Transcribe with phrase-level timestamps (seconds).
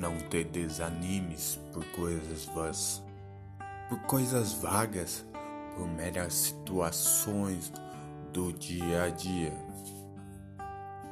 [0.00, 3.00] Não te desanimes por coisas vãs,
[3.88, 5.24] por coisas vagas,
[5.76, 7.72] por meras situações
[8.32, 9.52] do dia a dia.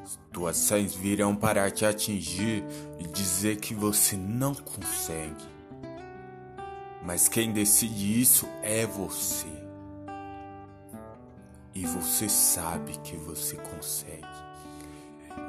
[0.05, 2.65] Situações virão para te atingir
[2.99, 5.47] e dizer que você não consegue.
[7.05, 9.47] Mas quem decide isso é você.
[11.73, 14.27] E você sabe que você consegue.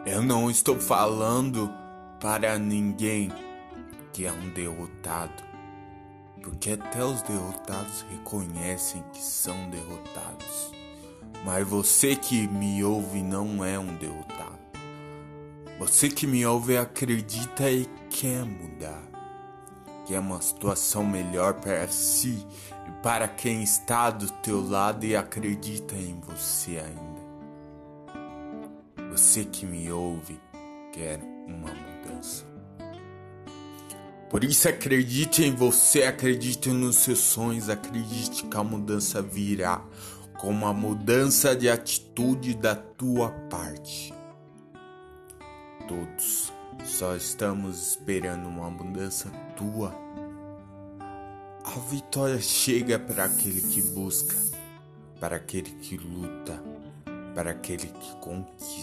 [0.06, 1.83] Eu não estou falando
[2.24, 3.30] para ninguém
[4.14, 5.44] que é um derrotado,
[6.42, 10.72] porque até os derrotados reconhecem que são derrotados.
[11.44, 14.58] Mas você que me ouve não é um derrotado.
[15.78, 19.04] Você que me ouve acredita e quer mudar.
[20.06, 22.48] Quer uma situação melhor para si
[22.88, 27.22] e para quem está do teu lado e acredita em você ainda.
[29.12, 30.40] Você que me ouve
[30.94, 32.46] quer uma mudança.
[34.30, 39.84] Por isso acredite em você, acredite nos seus sonhos, acredite que a mudança virá
[40.40, 44.14] com uma mudança de atitude da tua parte.
[45.88, 46.52] Todos
[46.84, 49.94] só estamos esperando uma mudança tua.
[51.64, 54.36] A vitória chega para aquele que busca,
[55.20, 56.62] para aquele que luta,
[57.34, 58.83] para aquele que conquista,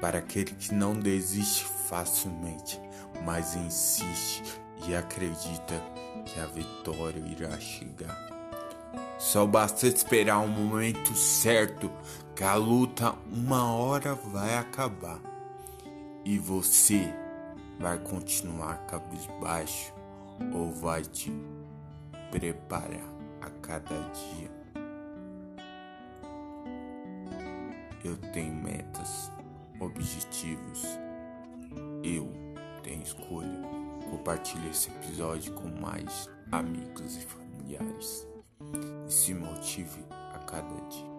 [0.00, 2.80] para aquele que não desiste facilmente,
[3.24, 5.80] mas insiste e acredita
[6.24, 8.34] que a vitória irá chegar.
[9.18, 11.90] Só basta esperar o um momento certo
[12.34, 15.20] que a luta uma hora vai acabar
[16.24, 17.12] e você
[17.78, 19.92] vai continuar cabisbaixo
[20.52, 21.32] ou vai te
[22.30, 23.08] preparar
[23.40, 24.50] a cada dia.
[28.04, 29.30] Eu tenho metas,
[29.80, 30.82] objetivos,
[32.02, 32.30] eu
[32.82, 33.60] tenho escolha.
[34.10, 38.26] Compartilhe esse episódio com mais amigos e familiares
[39.08, 41.13] e se motive a cada dia.